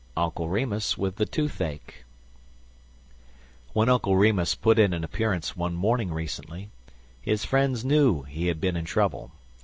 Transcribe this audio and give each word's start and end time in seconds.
UNCLE 0.17 0.49
REMUS 0.49 0.97
WITH 0.97 1.17
THE 1.17 1.27
TOOTHACHE 1.27 2.05
WHEN 3.73 3.87
Uncle 3.87 4.17
Remus 4.17 4.55
put 4.55 4.79
in 4.79 4.93
an 4.95 5.03
appearance 5.03 5.55
one 5.55 5.75
morning 5.75 6.11
recently, 6.11 6.71
his 7.21 7.45
friends 7.45 7.85
knew 7.85 8.23
he 8.23 8.47
had 8.47 8.59
been 8.59 8.75
in 8.75 8.85
trouble. 8.85 9.31